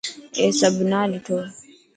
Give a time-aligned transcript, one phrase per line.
[0.37, 1.37] اي سڀ نا ڏٺو.